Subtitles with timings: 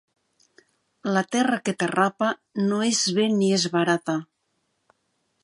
[1.17, 2.31] La terra que té rapa,
[2.65, 4.19] ni es ven ni es barata.